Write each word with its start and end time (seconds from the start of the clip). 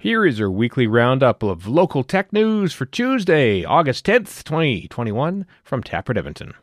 Here 0.00 0.24
is 0.24 0.38
your 0.38 0.50
weekly 0.50 0.86
roundup 0.86 1.42
of 1.42 1.66
local 1.66 2.02
tech 2.04 2.32
news 2.32 2.72
for 2.72 2.86
Tuesday, 2.86 3.66
August 3.66 4.06
10th, 4.06 4.44
2021, 4.44 5.44
from 5.62 5.82
Taproot 5.82 6.16
Edmonton. 6.16 6.54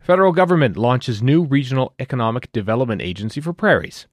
Federal 0.00 0.32
government 0.32 0.76
launches 0.76 1.22
new 1.22 1.44
regional 1.44 1.94
economic 2.00 2.50
development 2.50 3.02
agency 3.02 3.40
for 3.40 3.52
prairies. 3.52 4.08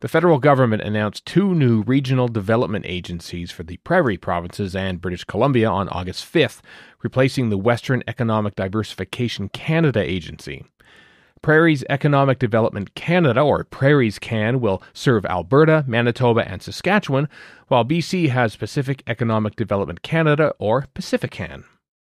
The 0.00 0.08
federal 0.08 0.38
government 0.38 0.80
announced 0.80 1.26
two 1.26 1.54
new 1.54 1.82
regional 1.82 2.26
development 2.26 2.86
agencies 2.88 3.50
for 3.50 3.64
the 3.64 3.76
prairie 3.76 4.16
provinces 4.16 4.74
and 4.74 5.02
British 5.02 5.24
Columbia 5.24 5.68
on 5.68 5.90
August 5.90 6.24
5th, 6.24 6.62
replacing 7.02 7.50
the 7.50 7.58
Western 7.58 8.02
Economic 8.06 8.54
Diversification 8.54 9.50
Canada 9.50 10.00
Agency. 10.00 10.64
Prairies 11.42 11.84
Economic 11.88 12.38
Development 12.38 12.94
Canada, 12.94 13.40
or 13.40 13.64
Prairies 13.64 14.18
Can, 14.18 14.60
will 14.60 14.82
serve 14.92 15.24
Alberta, 15.26 15.84
Manitoba, 15.86 16.48
and 16.48 16.62
Saskatchewan, 16.62 17.28
while 17.68 17.84
BC 17.84 18.28
has 18.28 18.56
Pacific 18.56 19.02
Economic 19.06 19.56
Development 19.56 20.02
Canada, 20.02 20.54
or 20.58 20.86
PacificCan. 20.94 21.64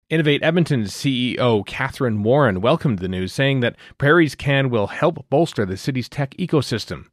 Innovate 0.09 0.43
Edmonton's 0.43 0.91
CEO 0.91 1.65
Catherine 1.67 2.23
Warren 2.23 2.61
welcomed 2.61 2.99
the 2.99 3.07
news, 3.07 3.31
saying 3.31 3.59
that 3.59 3.75
Prairies 3.97 4.33
Can 4.33 4.69
will 4.69 4.87
help 4.87 5.29
bolster 5.29 5.65
the 5.65 5.77
city's 5.77 6.09
tech 6.09 6.31
ecosystem. 6.31 7.05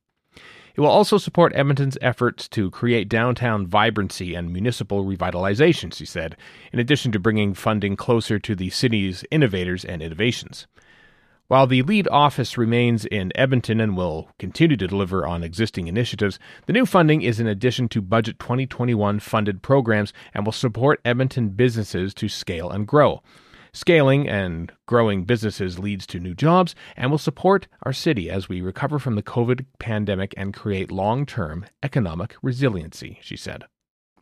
It 0.77 0.81
will 0.81 0.89
also 0.89 1.17
support 1.17 1.55
Edmonton's 1.55 1.97
efforts 2.03 2.49
to 2.49 2.71
create 2.71 3.09
downtown 3.09 3.67
vibrancy 3.67 4.35
and 4.35 4.53
municipal 4.53 5.05
revitalization, 5.07 5.93
she 5.93 6.05
said, 6.05 6.37
in 6.71 6.79
addition 6.79 7.13
to 7.13 7.19
bringing 7.19 7.55
funding 7.55 7.97
closer 7.97 8.39
to 8.39 8.55
the 8.55 8.69
city's 8.69 9.25
innovators 9.31 9.87
and 9.87 10.03
innovations. 10.03 10.67
While 11.49 11.69
the 11.69 11.83
lead 11.83 12.09
office 12.09 12.59
remains 12.59 13.05
in 13.05 13.31
Edmonton 13.37 13.81
and 13.81 13.97
will 13.97 14.29
continue 14.37 14.77
to 14.79 14.89
deliver 14.89 15.25
on 15.25 15.45
existing 15.45 15.87
initiatives, 15.87 16.41
the 16.67 16.73
new 16.73 16.85
funding 16.85 17.23
is 17.23 17.39
in 17.39 17.47
addition 17.47 17.89
to 17.91 18.03
Budget 18.03 18.41
2021 18.41 19.21
funded 19.21 19.63
programs 19.63 20.13
and 20.35 20.45
will 20.45 20.53
support 20.53 21.01
Edmonton 21.05 21.51
businesses 21.51 22.13
to 22.15 22.29
scale 22.29 22.69
and 22.69 22.85
grow. 22.85 23.23
Scaling 23.73 24.29
and 24.29 24.73
growing 24.87 25.23
businesses 25.23 25.79
leads 25.79 26.05
to 26.09 26.19
new 26.19 26.35
jobs 26.35 26.75
and 26.97 27.13
will 27.13 27.19
support 27.19 27.69
our 27.85 27.93
city 27.93 28.29
as 28.29 28.49
we 28.49 28.61
recover 28.61 28.99
from 28.99 29.15
the 29.15 29.23
COVID 29.23 29.67
pandemic 29.79 30.35
and 30.37 30.53
create 30.53 30.91
long 30.91 31.25
term 31.25 31.65
economic 31.81 32.35
resiliency, 32.43 33.21
she 33.23 33.37
said. 33.37 33.67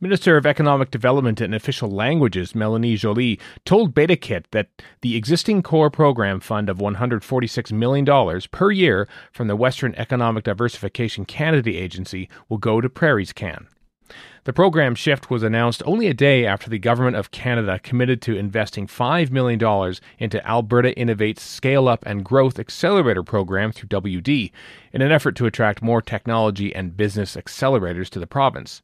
Minister 0.01 0.37
of 0.37 0.45
Economic 0.45 0.91
Development 0.91 1.41
and 1.41 1.55
Official 1.55 1.89
Languages 1.89 2.53
Melanie 2.53 2.97
Joly 2.97 3.39
told 3.65 3.95
BetaKit 3.95 4.47
that 4.51 4.69
the 5.03 5.15
existing 5.15 5.63
core 5.63 5.89
program 5.89 6.41
fund 6.41 6.69
of 6.69 6.79
$146 6.79 7.73
million 7.73 8.41
per 8.51 8.73
year 8.73 9.09
from 9.33 9.47
the 9.47 9.55
Western 9.55 9.95
Economic 9.95 10.43
Diversification 10.43 11.25
Canada 11.25 11.71
Agency 11.71 12.29
will 12.49 12.59
go 12.59 12.81
to 12.81 12.91
Prairies 12.91 13.33
Can. 13.33 13.69
The 14.43 14.53
program 14.53 14.97
shift 14.97 15.31
was 15.31 15.45
announced 15.45 15.81
only 15.87 16.09
a 16.09 16.13
day 16.13 16.45
after 16.45 16.69
the 16.69 16.81
Government 16.81 17.17
of 17.17 17.31
Canada 17.31 17.79
committed 17.79 18.21
to 18.23 18.37
investing 18.37 18.89
$5 18.89 19.31
million 19.31 19.95
into 20.19 20.47
Alberta 20.47 20.93
Innovates' 20.97 21.39
Scale 21.39 21.87
Up 21.87 22.05
and 22.05 22.25
Growth 22.25 22.59
Accelerator 22.59 23.23
program 23.23 23.71
through 23.71 23.89
WD 23.91 24.51
in 24.93 25.03
an 25.03 25.13
effort 25.13 25.37
to 25.37 25.47
attract 25.47 25.83
more 25.83 26.03
technology 26.03 26.75
and 26.75 26.97
business 26.97 27.37
accelerators 27.37 28.11
to 28.11 28.19
the 28.19 28.27
province. 28.27 28.83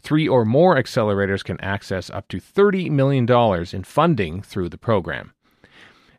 Three 0.00 0.26
or 0.26 0.44
more 0.44 0.76
accelerators 0.76 1.44
can 1.44 1.60
access 1.60 2.10
up 2.10 2.28
to 2.28 2.38
$30 2.38 2.90
million 2.90 3.28
in 3.72 3.84
funding 3.84 4.42
through 4.42 4.68
the 4.68 4.78
program. 4.78 5.32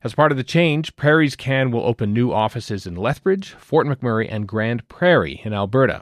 As 0.04 0.16
part 0.16 0.32
of 0.32 0.38
the 0.38 0.44
change, 0.44 0.96
Prairies 0.96 1.36
Can 1.36 1.70
will 1.70 1.86
open 1.86 2.12
new 2.12 2.32
offices 2.32 2.88
in 2.88 2.96
Lethbridge, 2.96 3.52
Fort 3.52 3.86
McMurray, 3.86 4.28
and 4.30 4.48
Grande 4.48 4.88
Prairie 4.88 5.42
in 5.44 5.54
Alberta. 5.54 6.02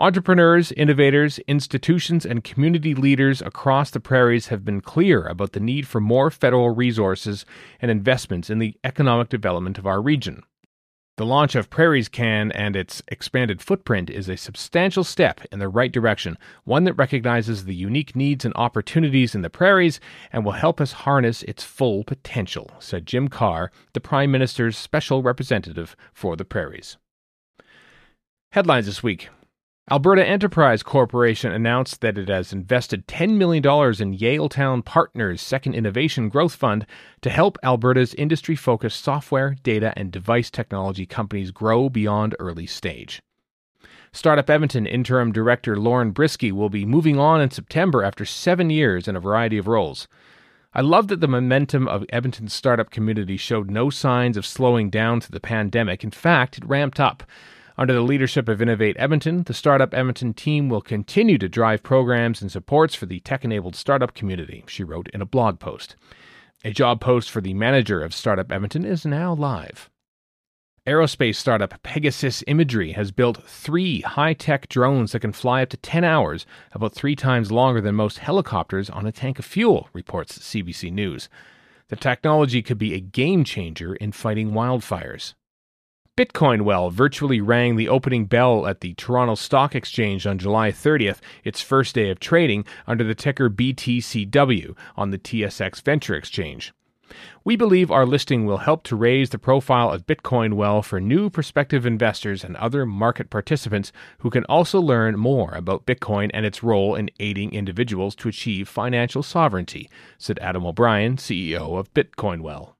Entrepreneurs, 0.00 0.70
innovators, 0.72 1.40
institutions, 1.48 2.24
and 2.24 2.44
community 2.44 2.94
leaders 2.94 3.42
across 3.42 3.90
the 3.90 3.98
prairies 3.98 4.46
have 4.46 4.64
been 4.64 4.80
clear 4.80 5.24
about 5.24 5.52
the 5.52 5.60
need 5.60 5.88
for 5.88 6.00
more 6.00 6.30
federal 6.30 6.70
resources 6.70 7.44
and 7.80 7.90
investments 7.90 8.48
in 8.48 8.60
the 8.60 8.76
economic 8.84 9.28
development 9.28 9.76
of 9.76 9.86
our 9.86 10.00
region. 10.00 10.42
The 11.18 11.26
launch 11.26 11.56
of 11.56 11.68
Prairies 11.68 12.08
Can 12.08 12.52
and 12.52 12.76
its 12.76 13.02
expanded 13.08 13.60
footprint 13.60 14.08
is 14.08 14.28
a 14.28 14.36
substantial 14.36 15.02
step 15.02 15.40
in 15.50 15.58
the 15.58 15.68
right 15.68 15.90
direction, 15.90 16.38
one 16.62 16.84
that 16.84 16.92
recognizes 16.92 17.64
the 17.64 17.74
unique 17.74 18.14
needs 18.14 18.44
and 18.44 18.54
opportunities 18.54 19.34
in 19.34 19.42
the 19.42 19.50
prairies 19.50 19.98
and 20.32 20.44
will 20.44 20.52
help 20.52 20.80
us 20.80 20.92
harness 20.92 21.42
its 21.42 21.64
full 21.64 22.04
potential, 22.04 22.70
said 22.78 23.04
Jim 23.04 23.26
Carr, 23.26 23.72
the 23.94 24.00
Prime 24.00 24.30
Minister's 24.30 24.78
special 24.78 25.20
representative 25.24 25.96
for 26.14 26.36
the 26.36 26.44
prairies. 26.44 26.98
Headlines 28.52 28.86
this 28.86 29.02
week 29.02 29.28
Alberta 29.90 30.22
Enterprise 30.22 30.82
Corporation 30.82 31.50
announced 31.50 32.02
that 32.02 32.18
it 32.18 32.28
has 32.28 32.52
invested 32.52 33.08
$10 33.08 33.38
million 33.38 33.64
in 33.64 34.18
Yaletown 34.18 34.84
Partners' 34.84 35.40
second 35.40 35.74
innovation 35.74 36.28
growth 36.28 36.54
fund 36.54 36.84
to 37.22 37.30
help 37.30 37.56
Alberta's 37.62 38.12
industry 38.14 38.54
focused 38.54 39.02
software, 39.02 39.56
data, 39.62 39.94
and 39.96 40.12
device 40.12 40.50
technology 40.50 41.06
companies 41.06 41.50
grow 41.50 41.88
beyond 41.88 42.36
early 42.38 42.66
stage. 42.66 43.22
Startup 44.12 44.50
Edmonton 44.50 44.86
interim 44.86 45.32
director 45.32 45.74
Lauren 45.74 46.12
Brisky 46.12 46.52
will 46.52 46.68
be 46.68 46.84
moving 46.84 47.18
on 47.18 47.40
in 47.40 47.50
September 47.50 48.02
after 48.02 48.26
seven 48.26 48.68
years 48.68 49.08
in 49.08 49.16
a 49.16 49.20
variety 49.20 49.56
of 49.56 49.66
roles. 49.66 50.06
I 50.74 50.82
love 50.82 51.08
that 51.08 51.20
the 51.20 51.28
momentum 51.28 51.88
of 51.88 52.04
Edmonton's 52.10 52.52
startup 52.52 52.90
community 52.90 53.38
showed 53.38 53.70
no 53.70 53.88
signs 53.88 54.36
of 54.36 54.44
slowing 54.44 54.90
down 54.90 55.22
through 55.22 55.32
the 55.32 55.40
pandemic. 55.40 56.04
In 56.04 56.10
fact, 56.10 56.58
it 56.58 56.68
ramped 56.68 57.00
up. 57.00 57.22
Under 57.78 57.94
the 57.94 58.02
leadership 58.02 58.48
of 58.48 58.60
Innovate 58.60 58.96
Edmonton, 58.98 59.44
the 59.44 59.54
Startup 59.54 59.94
Edmonton 59.94 60.34
team 60.34 60.68
will 60.68 60.80
continue 60.80 61.38
to 61.38 61.48
drive 61.48 61.84
programs 61.84 62.42
and 62.42 62.50
supports 62.50 62.96
for 62.96 63.06
the 63.06 63.20
tech 63.20 63.44
enabled 63.44 63.76
startup 63.76 64.14
community, 64.14 64.64
she 64.66 64.82
wrote 64.82 65.08
in 65.14 65.22
a 65.22 65.26
blog 65.26 65.60
post. 65.60 65.94
A 66.64 66.72
job 66.72 67.00
post 67.00 67.30
for 67.30 67.40
the 67.40 67.54
manager 67.54 68.02
of 68.02 68.12
Startup 68.12 68.50
Edmonton 68.50 68.84
is 68.84 69.06
now 69.06 69.32
live. 69.32 69.88
Aerospace 70.88 71.36
startup 71.36 71.80
Pegasus 71.84 72.42
Imagery 72.48 72.92
has 72.92 73.12
built 73.12 73.46
three 73.46 74.00
high 74.00 74.32
tech 74.34 74.68
drones 74.68 75.12
that 75.12 75.20
can 75.20 75.32
fly 75.32 75.62
up 75.62 75.68
to 75.68 75.76
10 75.76 76.02
hours, 76.02 76.46
about 76.72 76.94
three 76.94 77.14
times 77.14 77.52
longer 77.52 77.80
than 77.80 77.94
most 77.94 78.18
helicopters 78.18 78.90
on 78.90 79.06
a 79.06 79.12
tank 79.12 79.38
of 79.38 79.44
fuel, 79.44 79.88
reports 79.92 80.36
CBC 80.36 80.92
News. 80.92 81.28
The 81.90 81.96
technology 81.96 82.60
could 82.60 82.78
be 82.78 82.94
a 82.94 83.00
game 83.00 83.44
changer 83.44 83.94
in 83.94 84.10
fighting 84.10 84.50
wildfires. 84.50 85.34
Bitcoin 86.18 86.62
Well 86.62 86.90
virtually 86.90 87.40
rang 87.40 87.76
the 87.76 87.88
opening 87.88 88.26
bell 88.26 88.66
at 88.66 88.80
the 88.80 88.92
Toronto 88.94 89.36
Stock 89.36 89.76
Exchange 89.76 90.26
on 90.26 90.36
July 90.36 90.72
30th, 90.72 91.20
its 91.44 91.60
first 91.60 91.94
day 91.94 92.10
of 92.10 92.18
trading, 92.18 92.64
under 92.88 93.04
the 93.04 93.14
ticker 93.14 93.48
BTCW 93.48 94.76
on 94.96 95.10
the 95.12 95.18
TSX 95.20 95.80
Venture 95.80 96.16
Exchange. 96.16 96.74
We 97.44 97.54
believe 97.54 97.92
our 97.92 98.04
listing 98.04 98.46
will 98.46 98.58
help 98.58 98.82
to 98.86 98.96
raise 98.96 99.30
the 99.30 99.38
profile 99.38 99.92
of 99.92 100.08
Bitcoin 100.08 100.54
Well 100.54 100.82
for 100.82 101.00
new 101.00 101.30
prospective 101.30 101.86
investors 101.86 102.42
and 102.42 102.56
other 102.56 102.84
market 102.84 103.30
participants 103.30 103.92
who 104.18 104.28
can 104.28 104.44
also 104.46 104.80
learn 104.80 105.16
more 105.16 105.52
about 105.52 105.86
Bitcoin 105.86 106.32
and 106.34 106.44
its 106.44 106.64
role 106.64 106.96
in 106.96 107.10
aiding 107.20 107.52
individuals 107.52 108.16
to 108.16 108.28
achieve 108.28 108.68
financial 108.68 109.22
sovereignty, 109.22 109.88
said 110.18 110.40
Adam 110.40 110.66
O'Brien, 110.66 111.16
CEO 111.16 111.78
of 111.78 111.94
Bitcoin 111.94 112.40
Well. 112.40 112.77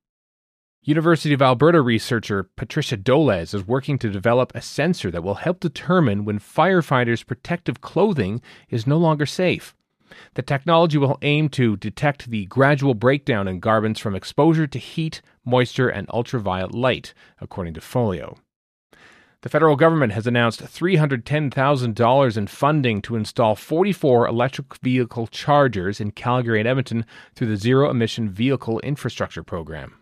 University 0.89 1.35
of 1.35 1.43
Alberta 1.43 1.83
researcher 1.83 2.45
Patricia 2.57 2.97
Dolez 2.97 3.53
is 3.53 3.67
working 3.67 3.99
to 3.99 4.09
develop 4.09 4.51
a 4.55 4.63
sensor 4.63 5.11
that 5.11 5.23
will 5.23 5.35
help 5.35 5.61
determine 5.61 6.25
when 6.25 6.39
firefighters' 6.39 7.27
protective 7.27 7.83
clothing 7.83 8.41
is 8.71 8.87
no 8.87 8.97
longer 8.97 9.27
safe. 9.27 9.75
The 10.33 10.41
technology 10.41 10.97
will 10.97 11.19
aim 11.21 11.51
to 11.51 11.77
detect 11.77 12.31
the 12.31 12.47
gradual 12.47 12.95
breakdown 12.95 13.47
in 13.47 13.61
garments 13.61 14.01
from 14.01 14.15
exposure 14.15 14.67
to 14.67 14.79
heat, 14.79 15.21
moisture, 15.45 15.91
and 15.91 16.09
ultraviolet 16.09 16.73
light, 16.73 17.13
according 17.39 17.75
to 17.75 17.83
Folio. 17.83 18.39
The 19.43 19.51
federal 19.51 19.77
government 19.77 20.15
has 20.15 20.27
announced 20.27 20.63
$310,000 20.63 22.37
in 22.39 22.47
funding 22.47 23.03
to 23.03 23.15
install 23.15 23.57
44 23.57 24.27
electric 24.27 24.75
vehicle 24.79 25.27
chargers 25.27 26.01
in 26.01 26.13
Calgary 26.13 26.61
and 26.61 26.67
Edmonton 26.67 27.05
through 27.35 27.49
the 27.49 27.59
Zero 27.59 27.91
Emission 27.91 28.31
Vehicle 28.31 28.81
Infrastructure 28.81 29.43
Program. 29.43 29.93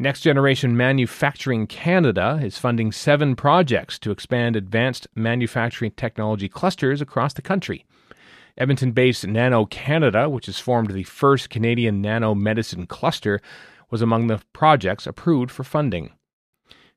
Next 0.00 0.22
Generation 0.22 0.78
Manufacturing 0.78 1.66
Canada 1.66 2.40
is 2.42 2.56
funding 2.56 2.90
seven 2.90 3.36
projects 3.36 3.98
to 3.98 4.10
expand 4.10 4.56
advanced 4.56 5.06
manufacturing 5.14 5.90
technology 5.90 6.48
clusters 6.48 7.02
across 7.02 7.34
the 7.34 7.42
country. 7.42 7.84
Edmonton 8.56 8.92
based 8.92 9.26
Nano 9.26 9.66
Canada, 9.66 10.30
which 10.30 10.46
has 10.46 10.58
formed 10.58 10.92
the 10.92 11.02
first 11.02 11.50
Canadian 11.50 12.00
nano 12.00 12.34
medicine 12.34 12.86
cluster, 12.86 13.42
was 13.90 14.00
among 14.00 14.28
the 14.28 14.40
projects 14.54 15.06
approved 15.06 15.50
for 15.50 15.64
funding. 15.64 16.12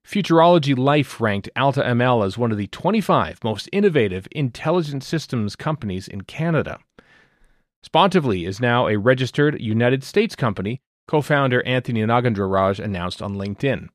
Futurology 0.08 0.78
Life 0.78 1.20
ranked 1.20 1.50
AltaML 1.58 2.26
as 2.26 2.38
one 2.38 2.54
of 2.54 2.58
the 2.58 2.68
25 2.68 3.44
most 3.44 3.68
innovative 3.74 4.30
intelligent 4.32 5.04
systems 5.04 5.58
companies 5.58 6.08
in 6.08 6.22
Canada. 6.22 6.80
Spontivly 7.86 8.48
is 8.48 8.62
now 8.62 8.88
a 8.88 8.98
registered 8.98 9.60
United 9.60 10.06
States 10.06 10.38
company 10.38 10.80
co 11.08 11.22
founder 11.22 11.66
Anthony 11.66 12.02
Nagendraraj 12.02 12.80
announced 12.80 13.22
on 13.22 13.36
LinkedIn. 13.36 13.90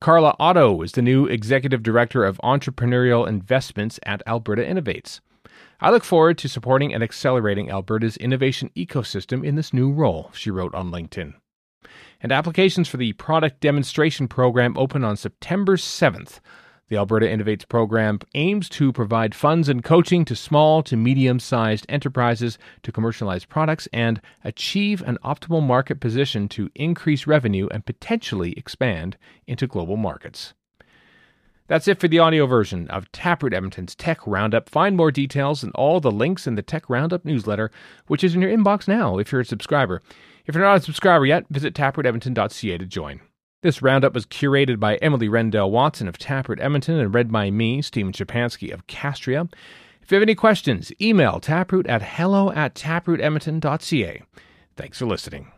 Carla 0.00 0.36
Otto 0.38 0.82
is 0.82 0.92
the 0.92 1.02
new 1.02 1.26
executive 1.26 1.82
director 1.82 2.24
of 2.24 2.40
entrepreneurial 2.44 3.26
investments 3.26 3.98
at 4.04 4.22
Alberta 4.26 4.62
Innovates. 4.62 5.20
I 5.80 5.90
look 5.90 6.04
forward 6.04 6.38
to 6.38 6.48
supporting 6.48 6.92
and 6.92 7.02
accelerating 7.02 7.70
Alberta's 7.70 8.16
innovation 8.18 8.70
ecosystem 8.76 9.44
in 9.44 9.54
this 9.54 9.72
new 9.72 9.90
role, 9.90 10.30
she 10.34 10.50
wrote 10.50 10.74
on 10.74 10.90
LinkedIn. 10.90 11.34
And 12.20 12.32
applications 12.32 12.88
for 12.88 12.96
the 12.96 13.12
product 13.14 13.60
demonstration 13.60 14.28
program 14.28 14.76
open 14.76 15.04
on 15.04 15.16
September 15.16 15.76
7th. 15.76 16.40
The 16.88 16.96
Alberta 16.96 17.26
Innovates 17.26 17.66
program 17.66 18.18
aims 18.34 18.68
to 18.70 18.92
provide 18.92 19.34
funds 19.34 19.70
and 19.70 19.82
coaching 19.82 20.24
to 20.26 20.36
small 20.36 20.82
to 20.82 20.96
medium 20.96 21.40
sized 21.40 21.86
enterprises 21.88 22.58
to 22.82 22.92
commercialize 22.92 23.46
products 23.46 23.88
and 23.92 24.20
achieve 24.44 25.00
an 25.02 25.16
optimal 25.24 25.62
market 25.62 25.98
position 25.98 26.46
to 26.50 26.70
increase 26.74 27.26
revenue 27.26 27.68
and 27.70 27.86
potentially 27.86 28.52
expand 28.52 29.16
into 29.46 29.66
global 29.66 29.96
markets. 29.96 30.52
That's 31.66 31.88
it 31.88 31.98
for 31.98 32.08
the 32.08 32.18
audio 32.18 32.44
version 32.44 32.90
of 32.90 33.10
Taproot 33.10 33.54
Edmonton's 33.54 33.94
Tech 33.94 34.18
Roundup. 34.26 34.68
Find 34.68 34.94
more 34.94 35.10
details 35.10 35.62
and 35.62 35.72
all 35.72 35.98
the 35.98 36.10
links 36.10 36.46
in 36.46 36.56
the 36.56 36.62
Tech 36.62 36.90
Roundup 36.90 37.24
newsletter, 37.24 37.70
which 38.08 38.22
is 38.22 38.34
in 38.34 38.42
your 38.42 38.54
inbox 38.54 38.86
now 38.86 39.16
if 39.16 39.32
you're 39.32 39.40
a 39.40 39.46
subscriber. 39.46 40.02
If 40.44 40.54
you're 40.54 40.64
not 40.64 40.76
a 40.76 40.82
subscriber 40.82 41.24
yet, 41.24 41.46
visit 41.48 41.72
taprootedmonton.ca 41.72 42.76
to 42.76 42.84
join. 42.84 43.22
This 43.64 43.80
roundup 43.80 44.12
was 44.12 44.26
curated 44.26 44.78
by 44.78 44.96
Emily 44.96 45.26
Rendell 45.26 45.70
Watson 45.70 46.06
of 46.06 46.18
Taproot 46.18 46.60
Edmonton 46.60 46.98
and 46.98 47.14
read 47.14 47.32
by 47.32 47.50
me, 47.50 47.80
Stephen 47.80 48.12
Chapansky 48.12 48.70
of 48.70 48.86
Castria. 48.86 49.50
If 50.02 50.12
you 50.12 50.16
have 50.16 50.22
any 50.22 50.34
questions, 50.34 50.92
email 51.00 51.40
taproot 51.40 51.86
at 51.86 52.02
hello 52.02 52.52
at 52.52 52.74
taprootedmonton.ca. 52.74 54.22
Thanks 54.76 54.98
for 54.98 55.06
listening. 55.06 55.50